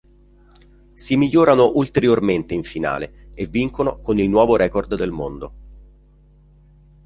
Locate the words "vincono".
3.45-3.99